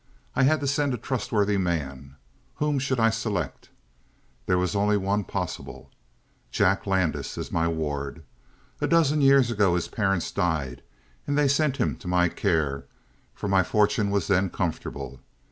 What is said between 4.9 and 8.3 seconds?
one possible. Jack Landis is my ward.